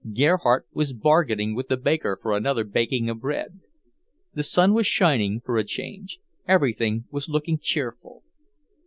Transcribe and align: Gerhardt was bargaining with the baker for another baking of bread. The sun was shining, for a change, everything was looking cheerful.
Gerhardt 0.15 0.65
was 0.73 0.93
bargaining 0.93 1.53
with 1.53 1.67
the 1.67 1.77
baker 1.77 2.17
for 2.19 2.35
another 2.35 2.63
baking 2.63 3.07
of 3.07 3.19
bread. 3.19 3.59
The 4.33 4.41
sun 4.41 4.73
was 4.73 4.87
shining, 4.87 5.41
for 5.41 5.57
a 5.57 5.63
change, 5.63 6.17
everything 6.47 7.05
was 7.11 7.29
looking 7.29 7.59
cheerful. 7.59 8.23